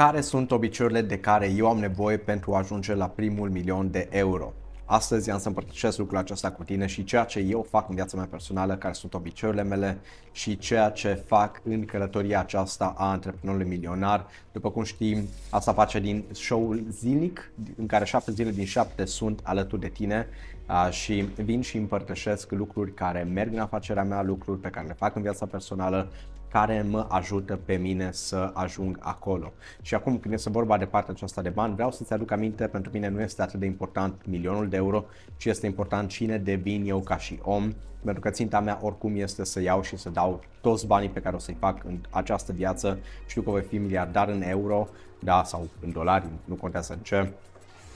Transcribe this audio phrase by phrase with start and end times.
[0.00, 4.08] Care sunt obiceiurile de care eu am nevoie pentru a ajunge la primul milion de
[4.10, 4.52] euro?
[4.84, 8.16] Astăzi am să împărtășesc lucrul acesta cu tine și ceea ce eu fac în viața
[8.16, 9.98] mea personală, care sunt obiceiurile mele
[10.32, 14.26] și ceea ce fac în călătoria aceasta a antreprenorului milionar.
[14.52, 19.40] După cum știi, asta face din show-ul zilnic, în care șapte zile din șapte sunt
[19.42, 20.26] alături de tine
[20.90, 25.16] și vin și împărtășesc lucruri care merg în afacerea mea, lucruri pe care le fac
[25.16, 26.10] în viața personală,
[26.50, 29.52] care mă ajută pe mine să ajung acolo.
[29.82, 32.90] Și acum când este vorba de partea aceasta de bani, vreau să-ți aduc aminte, pentru
[32.92, 35.04] mine nu este atât de important milionul de euro,
[35.36, 37.72] ci este important cine devin eu ca și om,
[38.04, 41.36] pentru că ținta mea oricum este să iau și să dau toți banii pe care
[41.36, 42.98] o să-i fac în această viață.
[43.26, 44.88] Știu că voi fi miliardar în euro,
[45.18, 47.32] da, sau în dolari, nu contează în ce,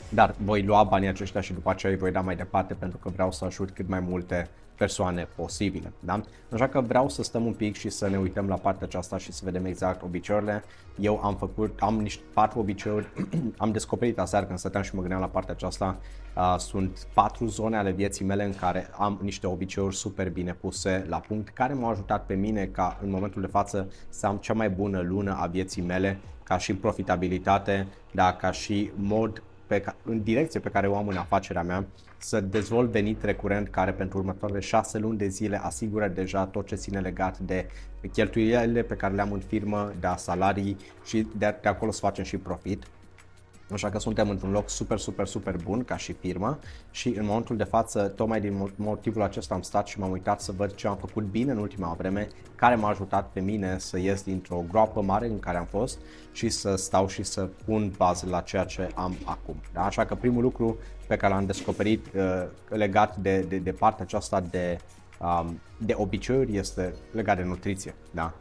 [0.08, 3.08] dar voi lua banii aceștia și după aceea îi voi da mai departe pentru că
[3.08, 5.92] vreau să ajut cât mai multe persoane posibile.
[6.00, 6.20] Da?
[6.52, 9.32] Așa că vreau să stăm un pic și să ne uităm la partea aceasta și
[9.32, 10.64] să vedem exact obiceiurile.
[10.98, 13.06] Eu am făcut, am niște patru obiceiuri,
[13.58, 15.98] am descoperit aseară când stăteam și mă gândeam la partea aceasta,
[16.36, 21.06] uh, sunt patru zone ale vieții mele în care am niște obiceiuri super bine puse
[21.08, 24.54] la punct, care m-au ajutat pe mine ca în momentul de față să am cea
[24.54, 30.22] mai bună lună a vieții mele, ca și profitabilitate, da, ca și mod pe, în
[30.22, 31.86] direcție pe care o am în afacerea mea,
[32.18, 36.74] să dezvolt venit recurent care pentru următoarele șase luni de zile asigură deja tot ce
[36.74, 37.66] ține legat de
[38.12, 42.24] cheltuielile pe care le am în firmă, de salarii și de, de acolo să facem
[42.24, 42.82] și profit.
[43.72, 46.58] Așa că suntem într-un loc super, super, super bun ca și firmă
[46.90, 50.52] și în momentul de față, tocmai din motivul acesta am stat și m-am uitat să
[50.52, 54.22] văd ce am făcut bine în ultima vreme, care m-a ajutat pe mine să ies
[54.22, 55.98] dintr-o groapă mare în care am fost
[56.32, 59.56] și să stau și să pun bază la ceea ce am acum.
[59.72, 59.84] Da?
[59.84, 62.22] Așa că primul lucru pe care l-am descoperit uh,
[62.68, 64.78] legat de, de, de partea aceasta de,
[65.20, 67.94] um, de obiceiuri este legat de nutriție.
[68.10, 68.32] Da?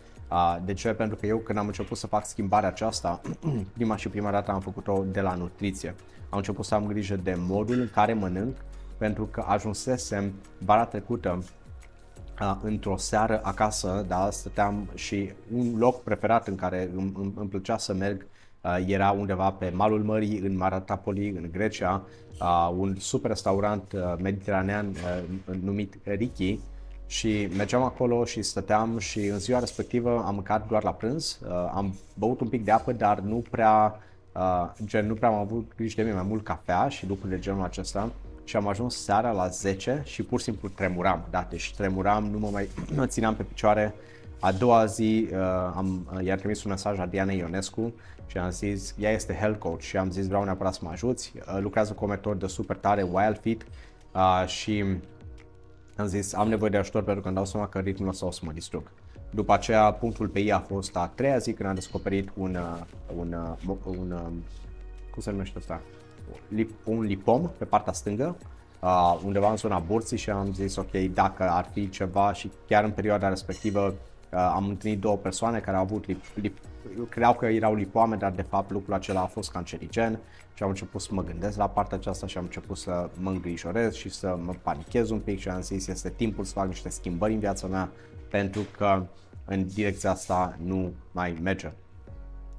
[0.65, 0.93] De ce?
[0.93, 3.21] Pentru că eu când am început să fac schimbarea aceasta,
[3.73, 5.95] prima și prima dată am făcut-o de la nutriție.
[6.29, 8.57] Am început să am grijă de modul în care mănânc,
[8.97, 11.43] pentru că ajunsesem vara trecută
[12.61, 17.77] într-o seară acasă, da, stăteam și un loc preferat în care îmi, îmi, îmi plăcea
[17.77, 18.25] să merg
[18.85, 22.03] era undeva pe malul mării în Maratapoli, în Grecia,
[22.77, 24.95] un super restaurant mediteranean
[25.61, 26.59] numit Riki,
[27.07, 31.49] și mergeam acolo și stăteam și în ziua respectivă am mâncat doar la prânz, uh,
[31.73, 33.99] am băut un pic de apă, dar nu prea,
[34.33, 37.39] uh, gen, nu prea am avut grijă de mine, mai mult cafea și lucruri de
[37.39, 38.11] genul acesta.
[38.43, 42.39] Și am ajuns seara la 10 și pur și simplu tremuram, da, deci tremuram, nu
[42.39, 43.93] mă mai mă țineam pe picioare.
[44.39, 45.37] A doua zi uh,
[45.75, 47.93] am, uh, i-am trimis un mesaj la Diana Ionescu
[48.27, 49.81] și am zis, ea este health coach.
[49.81, 53.01] Și am zis vreau neapărat să mă ajuți, uh, lucrează cu o metodă super tare,
[53.01, 53.65] Wild Fit
[54.13, 54.83] uh, și
[55.97, 58.31] am zis, am nevoie de ajutor pentru că îmi dau seama că ritmul ăsta o
[58.31, 58.91] să mă distrug.
[59.29, 62.81] După aceea, punctul pe ei a fost a treia zi când am descoperit un, uh,
[63.17, 63.33] un,
[63.67, 64.43] un, uh, un um,
[65.11, 65.81] cum se numește asta?
[66.83, 68.35] Un lipom pe partea stângă,
[68.79, 72.83] uh, undeva în zona burții și am zis, ok, dacă ar fi ceva și chiar
[72.83, 76.57] în perioada respectivă uh, am întâlnit două persoane care au avut lip, lip,
[77.09, 80.19] credeau că erau lipoame, dar de fapt lucrul acela a fost cancerigen
[80.53, 83.93] și am început să mă gândesc la partea aceasta și am început să mă îngrijorez
[83.93, 87.33] și să mă panichez un pic și am zis este timpul să fac niște schimbări
[87.33, 87.91] în viața mea
[88.29, 89.05] pentru că
[89.45, 91.71] în direcția asta nu mai merge.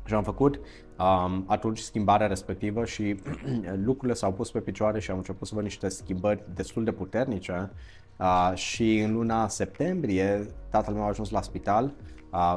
[0.05, 0.61] Și am făcut
[0.99, 3.21] um, atunci schimbarea respectivă și
[3.87, 7.71] lucrurile s-au pus pe picioare și am început să văd niște schimbări destul de puternice
[8.19, 11.93] uh, și în luna septembrie tatăl meu a ajuns la spital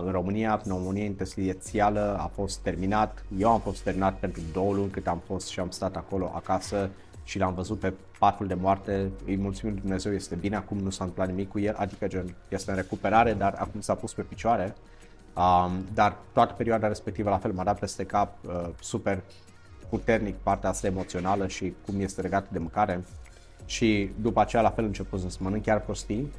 [0.06, 3.24] în România, pneumonia interstitială a fost terminat.
[3.38, 6.90] Eu am fost terminat pentru două luni cât am fost și am stat acolo acasă
[7.24, 9.12] și l-am văzut pe patul de moarte.
[9.26, 12.36] Îi mulțumim lui Dumnezeu, este bine, acum nu s-a întâmplat nimic cu el, adică gen,
[12.50, 14.76] este în recuperare, dar acum s-a pus pe picioare.
[15.36, 19.24] Um, dar toată perioada respectivă la fel m-a dat peste cap uh, super
[19.90, 23.04] puternic partea asta emoțională și cum este legată de mâncare.
[23.66, 26.32] Și după aceea la fel început să mănânc chiar prostii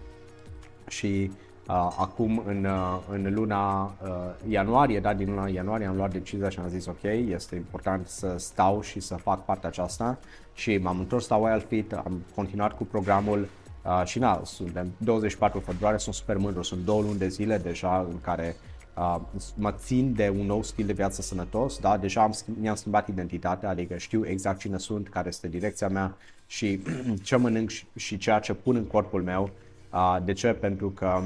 [0.89, 4.11] și Uh, acum în, uh, în luna uh,
[4.49, 8.35] ianuarie, da, din luna ianuarie am luat decizia și am zis ok, este important să
[8.39, 10.19] stau și să fac partea aceasta
[10.55, 13.49] și m-am întors la Wild Fit, am continuat cu programul
[13.85, 18.07] uh, și na, suntem 24 februarie, sunt super mândru, sunt două luni de zile deja
[18.11, 18.57] în care
[18.97, 19.21] uh,
[19.55, 23.69] mă țin de un nou stil de viață sănătos, da, deja am, mi-am schimbat identitatea,
[23.69, 26.17] adică știu exact cine sunt, care este direcția mea
[26.47, 26.83] și
[27.23, 29.51] ce mănânc și, și ceea ce pun în corpul meu.
[29.93, 30.49] Uh, de ce?
[30.53, 31.23] Pentru că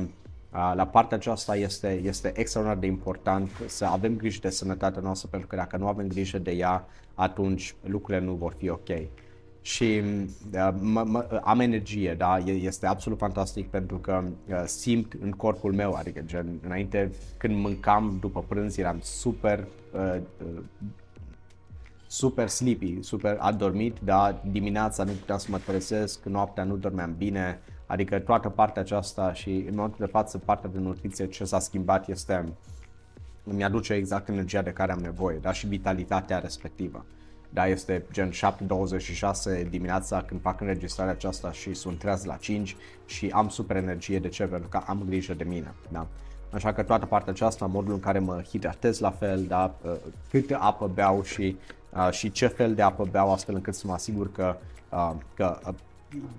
[0.53, 5.49] la partea aceasta este, este extraordinar de important să avem grijă de sănătatea noastră, pentru
[5.49, 8.89] că dacă nu avem grijă de ea, atunci lucrurile nu vor fi ok.
[9.61, 10.03] și
[10.55, 15.73] uh, mă, mă, am energie, da, este absolut fantastic pentru că uh, simt în corpul
[15.73, 20.63] meu, adică gen, înainte când mâncam după prânz eram super uh, uh,
[22.07, 27.61] super sleepy, super adormit, dar dimineața nu puteam să mă trezesc, noaptea nu dormeam bine,
[27.93, 32.09] adică toată partea aceasta și în momentul de față partea de nutriție ce s-a schimbat
[32.09, 32.53] este
[33.45, 37.05] îmi aduce exact energia de care am nevoie, da, și vitalitatea respectivă.
[37.51, 43.31] Da, este gen 7.26 dimineața când fac înregistrarea aceasta și sunt treaz la 5 și
[43.35, 44.19] am super energie.
[44.19, 44.45] De ce?
[44.45, 45.75] Pentru că am grijă de mine.
[45.89, 46.07] Da?
[46.53, 49.75] Așa că toată partea aceasta, modul în care mă hidratez la fel, da?
[49.83, 49.93] Uh,
[50.31, 51.57] câte apă beau și,
[51.97, 54.57] uh, și ce fel de apă beau astfel încât să mă asigur că,
[54.91, 55.59] uh, că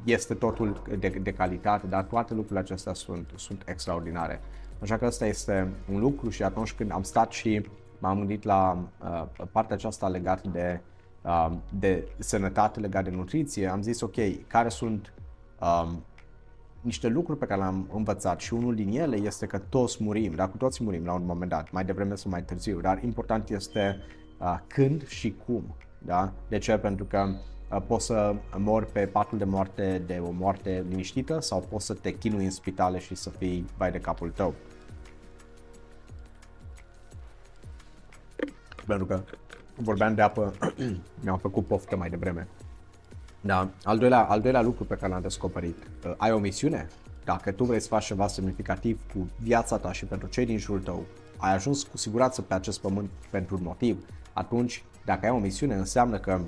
[0.03, 4.41] este totul de, de calitate, dar toate lucrurile acestea sunt, sunt extraordinare.
[4.81, 7.65] Așa că ăsta este un lucru și atunci când am stat și
[7.99, 10.81] m-am gândit la uh, partea aceasta legată de
[11.23, 15.13] Um, de sănătate legat de nutriție, am zis ok, care sunt
[15.61, 16.03] um,
[16.81, 20.49] niște lucruri pe care le-am învățat și unul din ele este că toți murim, dar
[20.49, 23.97] cu toți murim la un moment dat, mai devreme sau mai târziu, dar important este
[24.39, 25.75] uh, când și cum.
[25.99, 26.33] Da?
[26.47, 26.77] De ce?
[26.77, 27.27] Pentru că
[27.71, 31.93] uh, poți să mori pe patul de moarte de o moarte liniștită sau poți să
[31.93, 34.53] te chinui în spitale și să fii vai de capul tău.
[38.87, 39.21] Pentru că
[39.75, 40.53] vorbeam de apă,
[41.23, 42.47] mi-am făcut poftă mai devreme.
[43.41, 43.69] Da.
[43.83, 46.87] Al doilea, al doilea lucru pe care l-am descoperit, uh, ai o misiune?
[47.23, 50.81] Dacă tu vrei să faci ceva semnificativ cu viața ta și pentru cei din jurul
[50.81, 51.05] tău,
[51.37, 55.75] ai ajuns cu siguranță pe acest pământ pentru un motiv, atunci dacă ai o misiune
[55.75, 56.39] înseamnă că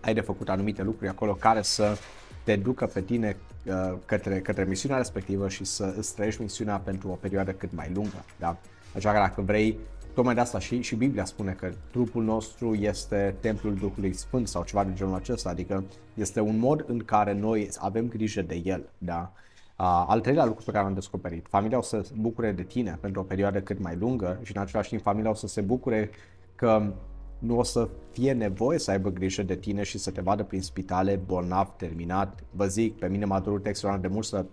[0.00, 1.96] ai de făcut anumite lucruri acolo care să
[2.44, 7.08] te ducă pe tine uh, către, către misiunea respectivă și să îți trăiești misiunea pentru
[7.08, 8.24] o perioadă cât mai lungă.
[8.38, 8.56] Da?
[8.94, 9.78] Așa că dacă vrei
[10.16, 14.64] Tocmai de asta și, și Biblia spune că trupul nostru este templul Duhului Sfânt sau
[14.64, 15.84] ceva de genul acesta, adică
[16.14, 18.88] este un mod în care noi avem grijă de el.
[18.98, 19.32] Da?
[19.78, 22.98] Uh, al treilea lucru pe care l-am descoperit, familia o să se bucure de tine
[23.00, 26.10] pentru o perioadă cât mai lungă și în același timp familia o să se bucure
[26.54, 26.92] că
[27.38, 30.62] nu o să fie nevoie să aibă grijă de tine și să te vadă prin
[30.62, 32.44] spitale bolnav, terminat.
[32.50, 34.44] Vă zic, pe mine m-a durut extraordinar de mult să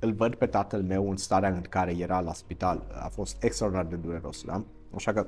[0.00, 2.82] îl văd pe tatăl meu în starea în care era la spital.
[3.04, 4.62] A fost extraordinar de dureros, da?
[4.94, 5.26] Așa că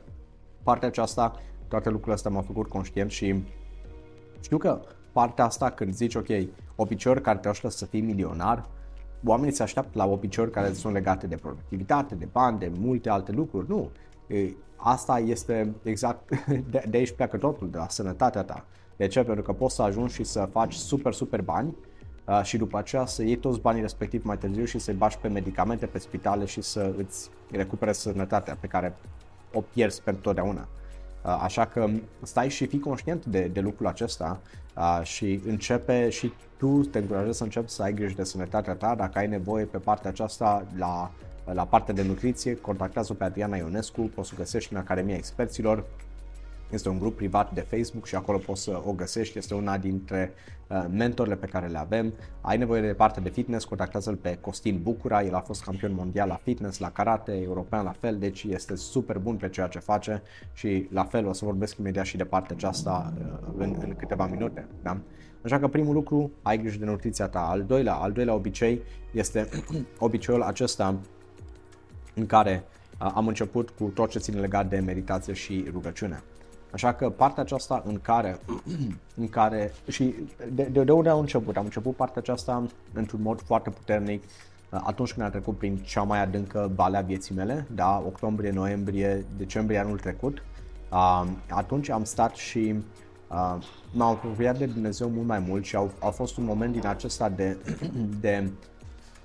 [0.63, 3.43] partea aceasta, toate lucrurile astea m-au făcut conștient și
[4.41, 4.81] știu că
[5.13, 6.29] partea asta când zici, ok,
[6.77, 8.69] obiceiuri care te ajută să fii milionar,
[9.25, 13.33] oamenii se așteaptă la obiceiuri care sunt legate de productivitate, de bani, de multe alte
[13.33, 13.69] lucruri.
[13.69, 13.91] Nu.
[14.77, 16.29] Asta este exact,
[16.71, 18.65] de, de aici pleacă totul, de la sănătatea ta.
[18.97, 19.23] De ce?
[19.23, 21.77] Pentru că poți să ajungi și să faci super, super bani
[22.25, 25.29] uh, și după aceea să iei toți banii respectiv mai târziu și să-i bași pe
[25.29, 28.97] medicamente, pe spitale și să îți recupere sănătatea pe care
[29.53, 30.69] o pierzi pentru totdeauna.
[31.25, 31.89] Uh, așa că
[32.23, 34.41] stai și fii conștient de, de lucrul acesta
[34.77, 38.95] uh, și începe și tu te încurajezi să începi să ai grijă de sănătatea ta.
[38.95, 41.11] Dacă ai nevoie pe partea aceasta la,
[41.53, 45.85] la partea de nutriție, contactează pe Adriana Ionescu, poți să găsești în Academia Experților
[46.71, 49.39] este un grup privat de Facebook și acolo poți să o găsești.
[49.39, 50.33] Este una dintre
[50.69, 52.13] uh, mentorile pe care le avem.
[52.41, 55.23] Ai nevoie de parte de fitness, contactează-l pe Costin Bucura.
[55.23, 59.19] El a fost campion mondial la fitness, la karate, european la fel, deci este super
[59.19, 60.23] bun pe ceea ce face
[60.53, 64.27] și la fel o să vorbesc imediat și de partea aceasta uh, în, în câteva
[64.27, 64.67] minute.
[64.83, 64.99] Da?
[65.43, 67.41] Așa că primul lucru, ai grijă de nutriția ta.
[67.41, 69.49] Al doilea, al doilea obicei este
[69.99, 70.99] obiceiul acesta
[72.19, 72.65] în care
[73.01, 76.23] uh, am început cu tot ce ține legat de meditație și rugăciune.
[76.73, 78.39] Așa că partea aceasta în care,
[79.21, 80.15] în care și
[80.53, 81.57] de, de, de unde am început?
[81.57, 86.03] Am început partea aceasta într-un mod foarte puternic uh, atunci când am trecut prin cea
[86.03, 90.43] mai adâncă vale a vieții mele, da, octombrie, noiembrie, decembrie anul trecut.
[90.93, 92.75] Uh, atunci am stat și
[93.29, 93.57] uh,
[93.93, 97.29] m-am apropiat de Dumnezeu mult mai mult și au, a fost un moment din acesta
[97.29, 97.57] de,
[98.21, 98.51] de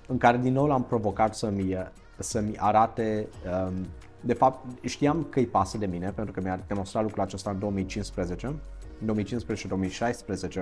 [0.07, 1.77] în care din nou l-am provocat să-mi,
[2.17, 3.27] să-mi arate
[3.67, 3.85] um,
[4.25, 7.59] de fapt, știam că îi pasă de mine, pentru că mi-a demonstrat lucrul acesta în
[7.59, 8.55] 2015,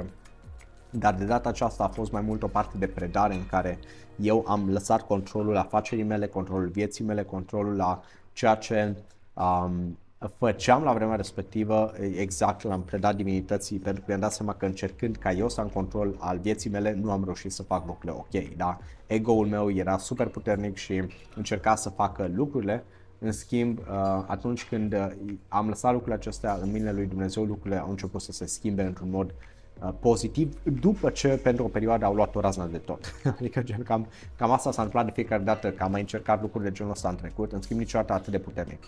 [0.01, 0.03] 2015-2016,
[0.89, 3.79] dar de data aceasta a fost mai mult o parte de predare în care
[4.15, 8.01] eu am lăsat controlul afacerii mele, controlul vieții mele, controlul la
[8.33, 8.95] ceea ce
[9.33, 14.65] um, făceam la vremea respectivă, exact l-am predat divinității, pentru că mi-am dat seama că
[14.65, 18.11] încercând ca eu să am control al vieții mele, nu am reușit să fac lucrurile
[18.11, 18.77] ok, da?
[19.07, 21.03] Ego-ul meu era super puternic și
[21.35, 22.83] încerca să facă lucrurile
[23.19, 23.85] în schimb, uh,
[24.27, 25.07] atunci când uh,
[25.47, 29.09] am lăsat lucrurile acestea în mâinile lui Dumnezeu, lucrurile au început să se schimbe într-un
[29.09, 29.33] mod
[29.83, 33.13] uh, pozitiv după ce pentru o perioadă au luat o raznă de tot.
[33.39, 36.63] adică gen, cam, cam asta s-a întâmplat de fiecare dată că am mai încercat lucruri
[36.63, 38.83] de genul ăsta în trecut, în schimb niciodată atât de puternic.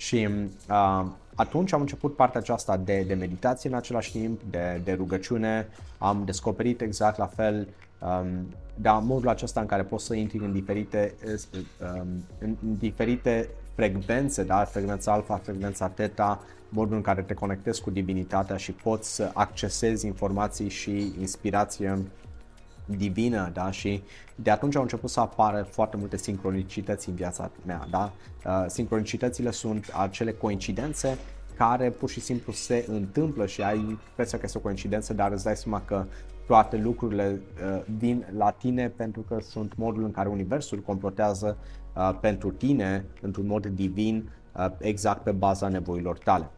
[0.00, 0.28] Și
[0.70, 5.68] uh, atunci am început partea aceasta de, de meditație în același timp, de, de rugăciune,
[5.98, 10.52] am descoperit exact la fel um, da, modul acesta în care poți să intri în
[10.52, 12.06] diferite, um,
[12.38, 14.64] în, în diferite frecvențe, da?
[14.64, 20.06] frecvența alfa, frecvența teta, modul în care te conectezi cu divinitatea și poți să accesezi
[20.06, 21.98] informații și inspirație
[22.96, 23.70] divină, da?
[23.70, 24.02] Și
[24.34, 28.12] de atunci au început să apară foarte multe sincronicități în viața mea, da?
[28.44, 31.18] Uh, sincronicitățile sunt acele coincidențe
[31.56, 35.44] care pur și simplu se întâmplă și ai impresia că este o coincidență, dar îți
[35.44, 36.06] dai seama că
[36.46, 41.56] toate lucrurile uh, vin la tine pentru că sunt modul în care Universul complotează
[41.96, 46.50] uh, pentru tine într-un mod divin uh, exact pe baza nevoilor tale.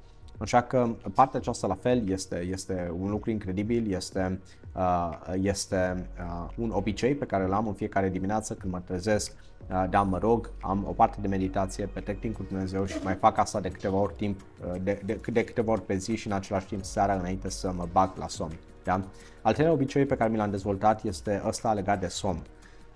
[0.42, 4.40] Așa că partea aceasta la fel este, este un lucru incredibil, este,
[4.74, 5.10] uh,
[5.42, 9.32] este uh, un obicei pe care îl am în fiecare dimineață când mă trezesc,
[9.70, 13.14] uh, da, mă rog, am o parte de meditație, petrec timp cu Dumnezeu și mai
[13.14, 16.26] fac asta de câteva ori timp, uh, de, de, de câteva ori pe zi și
[16.26, 18.58] în același timp seara înainte să mă bag la somn.
[18.84, 19.00] Da?
[19.42, 22.42] Al treilea obicei pe care mi l-am dezvoltat este ăsta legat de somn.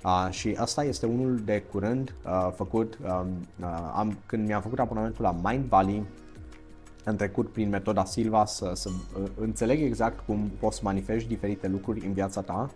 [0.05, 3.29] Uh, și asta este unul de curând uh, făcut, um,
[3.61, 6.07] uh, am, când mi-am făcut abonamentul la Mind Valley,
[7.07, 11.69] am trecut prin metoda Silva să, să uh, înțeleg exact cum poți să manifesti diferite
[11.69, 12.71] lucruri în viața ta,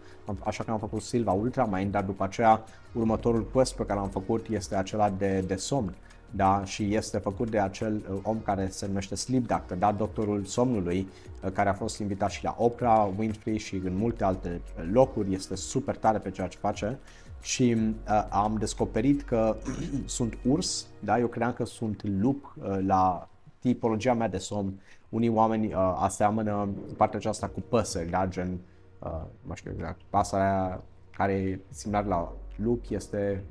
[0.45, 4.09] așa că am făcut Silva Ultra Mind, dar după aceea următorul quest pe care l-am
[4.09, 5.95] făcut este acela de, de somn.
[6.33, 6.65] Da?
[6.65, 9.93] și este făcut de acel uh, om care se numește Sleep Doctor, da?
[9.93, 11.09] doctorul somnului,
[11.45, 14.61] uh, care a fost invitat și la Oprah Winfrey și în multe alte
[14.93, 16.99] locuri, este super tare pe ceea ce face
[17.43, 19.57] și uh, am descoperit că
[20.05, 21.19] sunt urs, da?
[21.19, 23.30] eu credeam că sunt lup uh, la
[23.61, 24.81] tipologia mea de somn.
[25.09, 28.27] Unii oameni uh, aseamănă partea aceasta cu păsări, da?
[28.27, 28.59] gen,
[28.99, 33.45] uh, nu știu exact, pasărea care e similar la lup este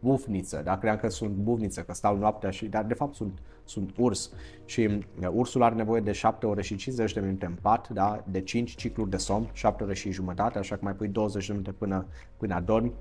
[0.00, 0.76] bufniță, da?
[0.76, 4.32] credeam că sunt bufniță, că stau noaptea și, dar de fapt sunt, sunt urs
[4.64, 4.80] și
[5.20, 8.24] uh, ursul are nevoie de 7 ore și 50 de minute în pat, da?
[8.30, 11.52] de 5 cicluri de somn, 7 ore și jumătate, așa că mai pui 20 de
[11.52, 12.92] minute până, până adormi.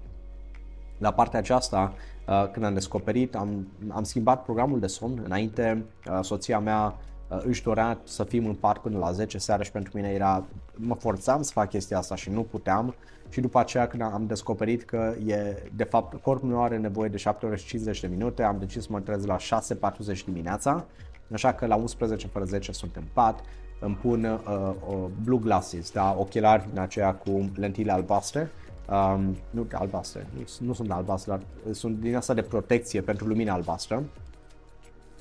[0.97, 1.93] La partea aceasta,
[2.27, 5.21] uh, când am descoperit, am, am schimbat programul de somn.
[5.23, 6.97] Înainte, uh, soția mea
[7.29, 10.45] uh, își dorea să fim în pat până la 10 seara și pentru mine era,
[10.75, 12.95] mă forțam să fac chestia asta și nu puteam.
[13.29, 17.17] Și după aceea când am descoperit că e, de fapt, corpul meu are nevoie de
[17.17, 20.85] 7 ore și 50 de minute, am decis să mă trez la 6.40 dimineața,
[21.33, 23.39] așa că la 11 fără 10 sunt în pat,
[23.79, 28.51] îmi pun uh, uh, blue glasses, da, ochelari din aceea cu lentile albastre,
[28.89, 33.53] um, nu albastre, nu, nu sunt albastre, dar sunt din asta de protecție pentru lumina
[33.53, 34.03] albastră.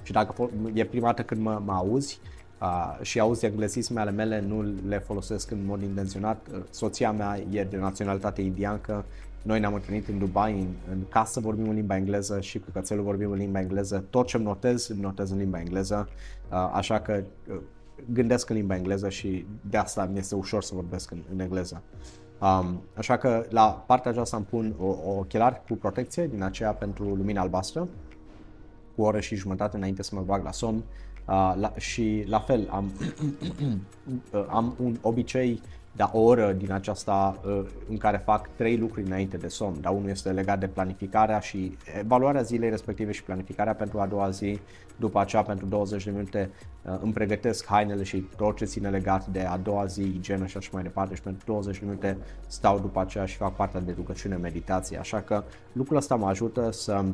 [0.02, 2.20] Și dacă e prima dată când mă, mă auzi
[2.60, 6.46] uh, și auzi englezisme ale mele, nu le folosesc în mod intenționat.
[6.52, 9.04] Uh, soția mea e de naționalitate indiancă,
[9.44, 13.04] noi ne-am întâlnit în Dubai, în, în casă vorbim în limba engleză și cu cățelul
[13.04, 14.04] vorbim în limba engleză.
[14.10, 16.08] Tot ce îmi notez, îmi notez în limba engleză,
[16.50, 17.56] uh, așa că uh,
[18.12, 21.82] gândesc în limba engleză și de asta mi este ușor să vorbesc în, în engleză.
[22.44, 26.72] Um, așa că la partea aceasta îmi pun o, o ochelari cu protecție din aceea
[26.72, 27.88] pentru lumina albastră,
[28.94, 30.76] cu o oră și jumătate înainte să mă bag la somn.
[30.76, 32.92] Uh, la, și la fel am,
[34.58, 35.60] am un obicei
[35.96, 39.80] dar o oră din aceasta uh, în care fac trei lucruri înainte de somn.
[39.80, 44.30] Da, unul este legat de planificarea și evaluarea zilei respective și planificarea pentru a doua
[44.30, 44.60] zi.
[44.96, 46.50] După aceea, pentru 20 de minute,
[46.82, 50.56] uh, îmi pregătesc hainele și tot ce ține legat de a doua zi, igienă și
[50.56, 53.92] așa mai departe și pentru 20 de minute stau după aceea și fac partea de
[53.96, 54.98] rugăciune, meditație.
[54.98, 57.04] Așa că lucrul ăsta mă ajută să,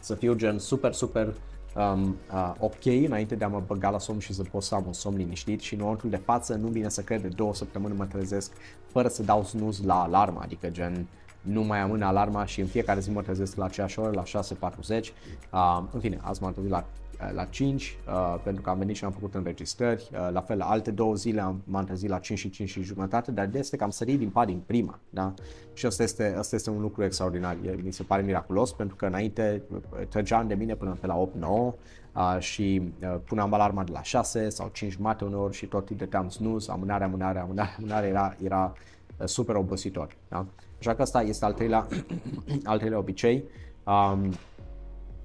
[0.00, 1.34] să fiu gen super, super
[1.76, 4.84] um, uh, ok înainte de a mă băga la somn și să pot să am
[4.86, 7.96] un somn liniștit și în momentul de față nu vine să cred de două săptămâni
[7.96, 8.52] mă trezesc
[8.86, 11.06] fără să dau snooze la alarmă, adică gen
[11.40, 15.04] nu mai amân alarma și în fiecare zi mă trezesc la aceeași oră, la 6.40.
[15.52, 18.96] Uh, în fine, azi m-am trezit la Uh, la 5 uh, pentru că am venit
[18.96, 20.08] și am făcut înregistrări.
[20.12, 23.30] Uh, la fel, alte două zile am, m-am trezit la 5 și 5 și jumătate,
[23.30, 24.98] dar de este că am sărit din pat din prima.
[25.10, 25.34] Da?
[25.72, 27.56] Și asta este, asta este un lucru extraordinar.
[27.64, 31.28] E, mi se pare miraculos pentru că înainte uh, trăgeam de mine până pe la
[31.28, 35.90] 8-9 uh, și uh, puneam alarma de la 6 sau 5 jumate uneori și tot
[35.90, 38.72] dăteam snooze, amânare, amânare, amânare, amânare, era, era
[39.18, 40.16] uh, super obositor.
[40.28, 40.46] Da?
[40.78, 41.86] Așa că asta este al treilea,
[42.64, 43.44] al treilea obicei.
[43.84, 44.32] Um,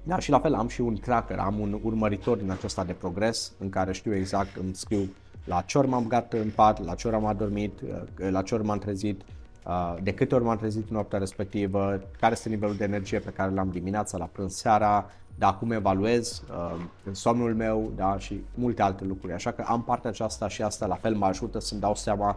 [0.02, 3.52] da, și la fel am și un tracker, am un urmăritor din acesta de progres
[3.58, 5.08] în care știu exact, îmi scriu
[5.44, 8.54] la ce ori m-am băgat în pat, la ce ori am adormit, uh, la ce
[8.54, 9.20] ori m-am trezit,
[9.66, 13.30] uh, de câte ori m-am trezit în noaptea respectivă, care este nivelul de energie pe
[13.30, 16.80] care l-am dimineața, la prânz, seara, da, cum evaluez uh,
[17.12, 19.32] somnul meu, da, și multe alte lucruri.
[19.32, 22.36] Așa că am partea aceasta și asta la fel mă ajută să-mi dau seama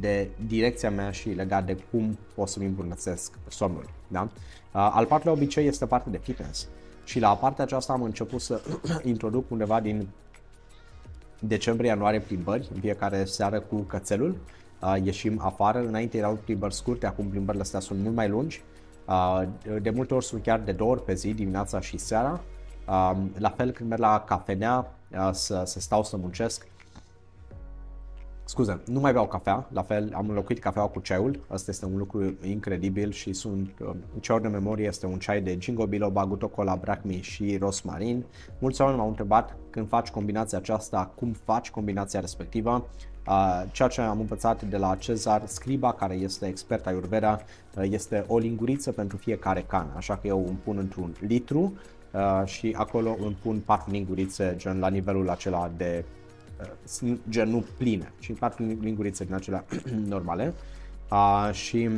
[0.00, 3.84] de direcția mea și legat de cum pot să-mi îmbunătățesc somnul.
[4.08, 4.20] Da?
[4.20, 4.28] Uh,
[4.72, 6.68] al patrulea obicei este partea de fitness.
[7.10, 8.60] Și la partea aceasta am început să
[9.02, 10.08] introduc undeva din
[11.38, 14.36] decembrie-ianuarie plimbări, în fiecare seară cu cățelul.
[14.82, 18.62] Uh, ieșim afară, înainte erau plimbări scurte, acum plimbările astea sunt mult mai lungi.
[19.06, 19.42] Uh,
[19.82, 22.40] de multe ori sunt chiar de două ori pe zi, dimineața și seara.
[22.88, 26.66] Uh, la fel când merg la cafenea uh, să, să stau să muncesc,
[28.50, 31.96] Scuze, nu mai beau cafea, la fel am înlocuit cafeaua cu ceaiul, asta este un
[31.96, 33.90] lucru incredibil și sunt, uh,
[34.20, 38.24] ceaiul de memorie este un ceai de ginkgo biloba, gutocola, brahmi și rosmarin.
[38.58, 42.86] Mulți oameni m-au întrebat când faci combinația aceasta, cum faci combinația respectivă.
[43.26, 47.40] Uh, ceea ce am învățat de la Cezar Scriba, care este expert ayurveda,
[47.76, 51.72] uh, este o linguriță pentru fiecare cană, așa că eu îmi pun într-un litru
[52.44, 56.19] și acolo îmi pun patru lingurițe gen la nivelul acela de sunt
[57.28, 59.64] gen nu pline și patru lingurițe din acelea
[60.14, 60.54] normale
[61.10, 61.88] uh, și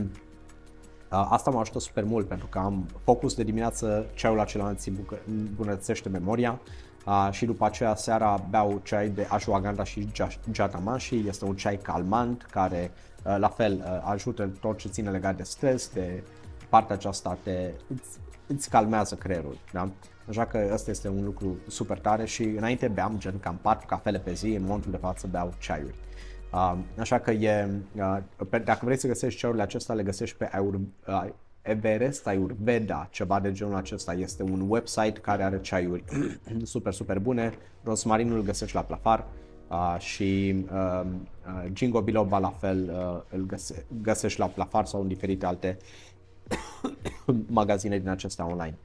[1.12, 4.92] uh, asta mă ajută super mult pentru că am focus de dimineață, ceaiul acela îți
[5.26, 6.61] îmbunătățește memoria
[7.07, 10.09] uh, și după aceea seara beau ceai de ashwagandha și
[10.52, 12.90] jatamashi, este un ceai calmant care
[13.25, 16.23] uh, la fel uh, ajută tot ce ține legat de stres, de
[16.69, 19.59] partea aceasta te, îți, îți calmează creierul.
[19.73, 19.90] Da?
[20.29, 24.19] Așa că ăsta este un lucru super tare și înainte beam gen cam 4 cafele
[24.19, 25.95] pe zi, în momentul de față beau ceaiuri.
[26.52, 30.49] Uh, așa că e, uh, pe, dacă vrei să găsești ceaiurile acestea, le găsești pe
[30.52, 31.26] Ayur, uh,
[31.62, 34.12] Everest Ayurveda, ceva de genul acesta.
[34.12, 36.05] Este un website care are ceaiuri
[36.62, 37.52] super, super bune.
[37.83, 39.26] Rosmarinul îl găsești la Plafar
[39.69, 45.00] uh, și uh, uh, Jingo Biloba la fel uh, îl găse- găsești la Plafar sau
[45.00, 45.76] în diferite alte
[47.47, 48.79] magazine din acestea online.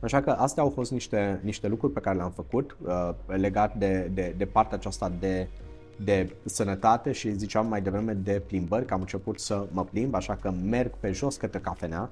[0.00, 4.10] Așa că astea au fost niște, niște lucruri pe care le-am făcut uh, legat de,
[4.14, 5.48] de, de partea aceasta de,
[5.96, 10.36] de sănătate și ziceam mai devreme de plimbări, că am început să mă plimb, așa
[10.36, 12.10] că merg pe jos către cafenea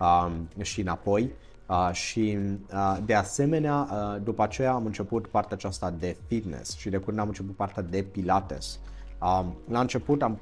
[0.00, 0.30] uh,
[0.60, 1.32] și înapoi.
[1.68, 2.38] Uh, și
[2.72, 7.18] uh, de asemenea, uh, după aceea am început partea aceasta de fitness și de curând
[7.20, 8.78] am început partea de pilates.
[9.22, 10.38] Uh, la început am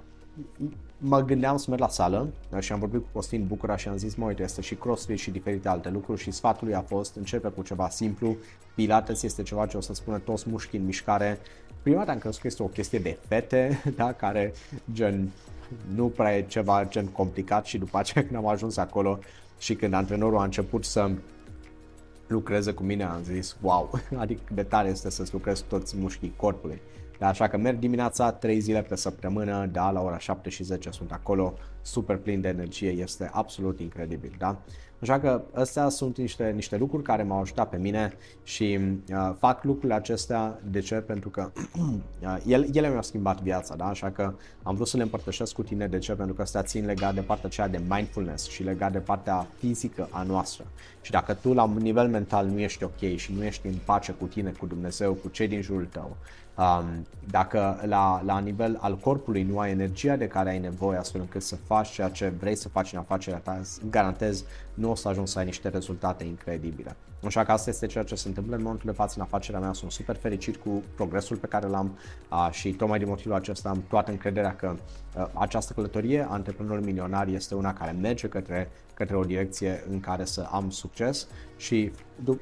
[0.98, 2.28] mă gândeam să merg la sală
[2.58, 5.30] și am vorbit cu Costin Bucura și am zis, mă, uite, este și crossfit și
[5.30, 8.36] diferite alte lucruri și sfatul lui a fost, începe cu ceva simplu,
[8.74, 11.38] pilates este ceva ce o să spună toți mușchii în mișcare.
[11.82, 14.52] Prima dată am crezut că este o chestie de fete, da, care
[14.92, 15.30] gen
[15.94, 19.18] nu prea e ceva gen complicat și după aceea când am ajuns acolo
[19.58, 21.10] și când antrenorul a început să
[22.26, 26.80] lucreze cu mine, am zis, wow, adică de tare este să-ți lucrezi toți mușchii corpului.
[27.18, 30.90] Da, așa că merg dimineața 3 zile pe săptămână, da, la ora 7 și 10
[30.90, 34.58] sunt acolo, super plin de energie, este absolut incredibil, da?
[35.00, 38.78] Așa că astea sunt niște, niște lucruri care m-au ajutat pe mine și
[39.10, 40.94] uh, fac lucrurile acestea, de ce?
[40.94, 41.50] Pentru că
[42.22, 43.84] uh, ele, ele mi-au schimbat viața, da?
[43.84, 46.12] Așa că am vrut să le împărtășesc cu tine, de ce?
[46.12, 50.08] Pentru că astea țin legat de partea aceea de mindfulness și legat de partea fizică
[50.10, 50.64] a noastră.
[51.00, 54.26] Și dacă tu la nivel mental nu ești ok și nu ești în pace cu
[54.26, 56.45] tine, cu Dumnezeu, cu cei din jurul tău, Um,
[57.30, 61.42] dacă la, la nivel al corpului nu ai energia de care ai nevoie astfel încât
[61.42, 65.32] să faci ceea ce vrei să faci în afacerea ta, garantez nu o să ajungi
[65.32, 66.96] să ai niște rezultate incredibile.
[67.26, 69.72] Așa că asta este ceea ce se întâmplă în momentul de față în afacerea mea.
[69.72, 71.98] Sunt super fericit cu progresul pe care l-am
[72.30, 74.74] uh, și tocmai din motivul acesta am toată încrederea că
[75.16, 80.00] uh, această călătorie a antreprenorul milionar este una care merge către, către o direcție în
[80.00, 81.92] care să am succes și,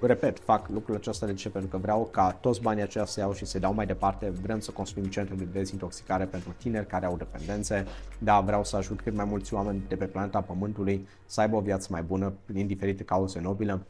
[0.01, 1.49] repet, fac lucrul acesta de ce?
[1.49, 4.33] Pentru că vreau ca toți banii aceia să iau și să dau mai departe.
[4.43, 7.87] Vrem să construim centre de dezintoxicare pentru tineri care au dependențe.
[8.19, 11.61] Da, vreau să ajut cât mai mulți oameni de pe planeta Pământului să aibă o
[11.61, 13.81] viață mai bună prin diferite cauze nobile.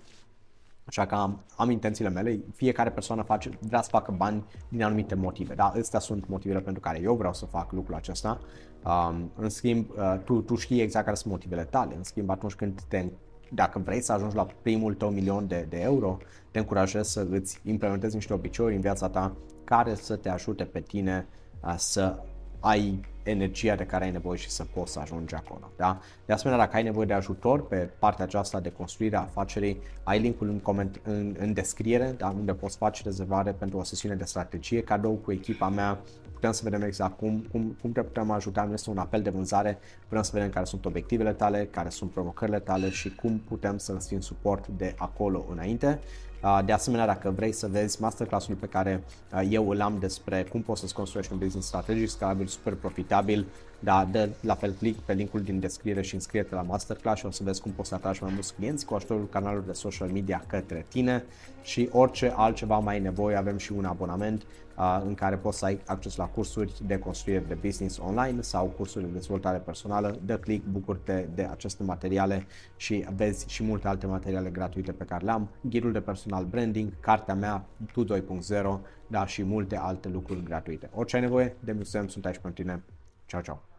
[0.85, 5.15] Așa că am, am intențiile mele, fiecare persoană face, vrea să facă bani din anumite
[5.15, 5.65] motive, da?
[5.65, 8.41] Astea sunt motivele pentru care eu vreau să fac lucrul acesta.
[8.85, 11.97] Um, în schimb, uh, tu, tu știi exact care sunt motivele tale.
[11.97, 13.05] În schimb, atunci când te,
[13.51, 16.19] dacă vrei să ajungi la primul tău milion de, de euro,
[16.51, 20.81] te încurajez să îți implementezi niște obiceiuri în viața ta care să te ajute pe
[20.81, 21.27] tine
[21.63, 22.23] uh, să
[22.61, 25.71] ai energia de care ai nevoie și să poți să ajungi acolo.
[25.77, 26.01] Da?
[26.27, 30.21] De asemenea, dacă ai nevoie de ajutor pe partea aceasta de construire a afacerii, ai
[30.21, 32.29] linkul în, coment- în, în descriere, da?
[32.29, 35.99] unde poți face rezervare pentru o sesiune de strategie, cadou cu echipa mea,
[36.33, 39.31] putem să vedem exact cum, cum, cum te putem ajuta, nu este un apel de
[39.31, 43.79] vânzare, vrem să vedem care sunt obiectivele tale, care sunt provocările tale și cum putem
[43.79, 46.01] să îți fim suport de acolo înainte.
[46.65, 49.03] De asemenea, dacă vrei să vezi masterclass-ul pe care
[49.49, 53.47] eu îl am despre cum poți să-ți construiești un business strategic, scalabil, super profitabil,
[53.85, 57.31] Da, de la fel click pe linkul din descriere și înscrie-te la masterclass și o
[57.31, 60.45] să vezi cum poți să atragi mai mulți clienți cu ajutorul canalului de social media
[60.47, 61.25] către tine
[61.63, 64.43] și orice altceva mai ai nevoie, avem și un abonament
[64.77, 68.67] uh, în care poți să ai acces la cursuri de construire de business online sau
[68.67, 70.19] cursuri de dezvoltare personală.
[70.25, 75.25] Dă click, bucură-te de aceste materiale și vezi și multe alte materiale gratuite pe care
[75.25, 78.21] le-am, ghidul de personal branding, cartea mea Tu 2.0,
[79.07, 80.91] da, și multe alte lucruri gratuite.
[80.95, 82.83] Orice ai nevoie, de sunt aici pentru tine.
[83.27, 83.74] Ciao, ciao!